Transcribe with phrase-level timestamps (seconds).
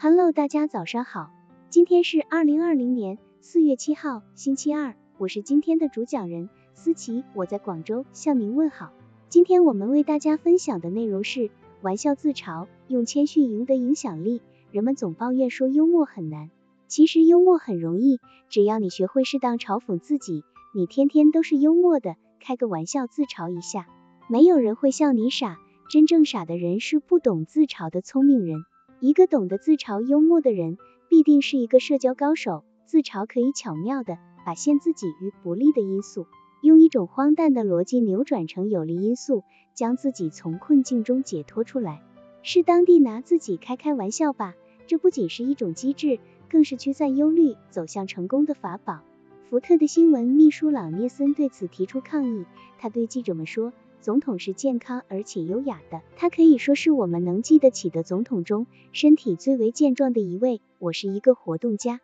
[0.00, 1.32] Hello，大家早上好，
[1.70, 8.92] 今天是二零二零年四月七号，星期二，我是今天的主讲人思琪，我在广州向您问好。
[9.28, 11.50] 今天我们为大家分享的内容是
[11.82, 14.40] 玩笑自嘲，用谦逊赢得影响力。
[14.70, 16.48] 人们总抱怨说幽默很难，
[16.86, 20.44] 其实幽默很容易，只要你学会适当嘲讽自己，
[20.76, 23.88] 你天天都是幽默的，开个玩笑自嘲一下，
[24.28, 25.58] 没有人会笑你傻。
[25.90, 28.62] 真正傻的人是不懂自嘲的聪明人。
[29.00, 30.76] 一个懂得自嘲幽默的人，
[31.08, 32.64] 必定是一个社交高手。
[32.84, 36.26] 自嘲可以巧妙的把陷自己于不利的因素，
[36.62, 42.02] 用一种荒诞的逻辑扭转成有利因素，将自己从困境中解脱出来。
[42.42, 44.54] 适当地拿自己开开玩笑吧，
[44.88, 49.02] 这不仅是一种机智，更是驱散忧虑、走向成功的法宝。
[49.48, 52.46] 福特的新闻秘书朗涅森对此提出抗议，
[52.78, 53.72] 他对记者们说。
[54.00, 60.60] 总统是健康而且优雅的，他可以说是我们能记得起的总统中身体最为健壮的一位。
[60.78, 62.00] 我是一个活动家，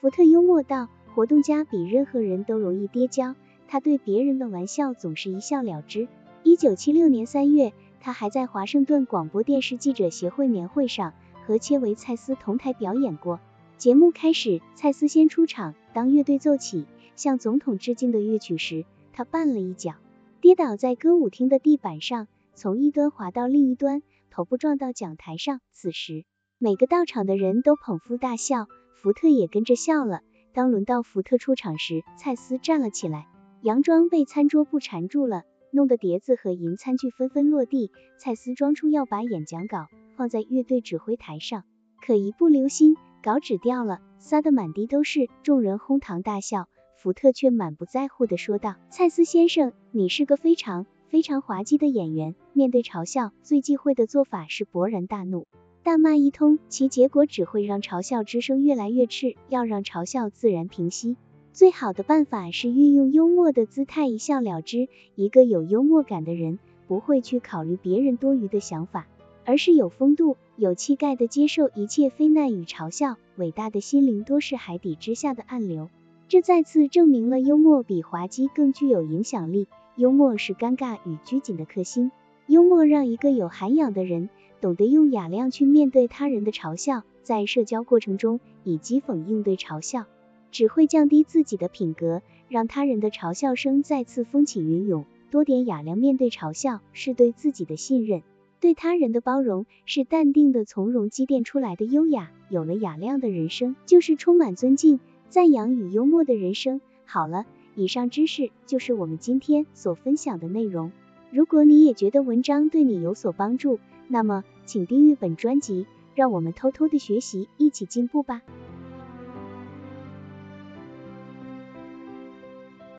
[0.00, 3.34] 福特幽默道，活动家比任何人都容易跌跤，
[3.66, 6.06] 他对别人的玩笑总是一笑了之。
[6.42, 11.14] 一九七六年三月，他还在华盛顿广播电视记者协会年会上
[11.46, 13.40] 和切维蔡斯同台表演过。
[13.78, 16.84] 节目开始，蔡斯先出场，当乐队奏起
[17.16, 19.94] 向总统致敬的乐曲时，他绊了一脚。
[20.40, 25.60] 跌倒在歌舞厅的地板上，从一端滑到另一端，头部撞到讲台上。
[25.72, 26.24] 此时，
[26.58, 28.68] 每个到场的人都捧腹大笑，
[29.02, 30.20] 福特也跟着笑了。
[30.52, 33.26] 当轮到福特出场时，蔡司站了起来，
[33.64, 37.90] 佯装被餐桌布缠住了，弄得碟子和银餐具纷纷落地。
[38.16, 41.64] 蔡司装出要把演讲稿放在乐队指挥台上，
[42.00, 42.94] 可一不留心，
[43.24, 46.68] 稿纸掉了，撒得满地都是，众人哄堂大笑。
[46.98, 52.34] 福特却满不在乎地说道：“蔡司先生，你是个非常非常滑稽的演员。
[52.52, 55.46] 面对嘲笑，最忌讳的做法是勃然大怒，
[55.84, 59.36] 大骂一通，其结果只会让嘲笑之声越来越炽。
[59.48, 61.16] 要让嘲笑自然平息，
[61.52, 64.88] 最好的办法是运用幽默的姿态一笑了之。
[65.14, 66.58] 一个有幽默感的人，
[66.88, 69.06] 不会去考虑别人多余的想法，
[69.44, 73.14] 而是有风度、有气概的接受一切非难与嘲笑。
[73.36, 75.90] 伟大的心灵多是海底之下的暗流。”
[76.28, 79.66] 这再次证明了幽默比滑稽更具有影响力。
[79.96, 82.12] 幽默是尴尬与拘谨的克星。
[82.46, 84.28] 幽默让一个有涵养的人
[84.60, 90.04] 懂得用雅量去面对他人的嘲笑，在社交过程中以讥讽应对嘲笑，
[90.52, 95.06] 只会降低自己的品格，让他人的嘲笑声再次风起云涌。
[95.30, 98.22] 多点雅量面对嘲笑，是对自己的信任，
[98.60, 102.30] 对他人的包容，是淡定的从容积淀出来的优雅。
[102.50, 105.00] 有了雅量的人生，就是充满尊敬。
[105.28, 106.80] 赞扬与幽默的人生。
[107.04, 107.44] 好了，
[107.74, 110.92] 以上知识就是我们今天所分享的内容。
[111.30, 113.78] 如果你也觉得文章对你有所帮助，
[114.08, 118.42] 那么请订阅本专辑，让我们偷偷的学习，一起进步吧。